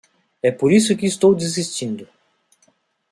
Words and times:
É 0.41 0.49
por 0.51 0.71
isso 0.71 0.97
que 0.97 1.05
estou 1.05 1.35
desistindo. 1.35 2.07